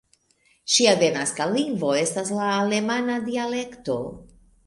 Ŝia 0.75 0.93
denaska 1.01 1.47
lingvo 1.51 1.91
estas 2.01 2.33
la 2.39 2.47
alemana 2.63 3.19
dialekto. 3.29 3.99